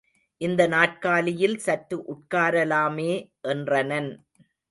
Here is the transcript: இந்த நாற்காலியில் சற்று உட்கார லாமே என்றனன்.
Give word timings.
இந்த 0.41 0.61
நாற்காலியில் 0.67 1.57
சற்று 1.57 1.97
உட்கார 2.05 2.63
லாமே 2.65 3.11
என்றனன். 3.47 4.09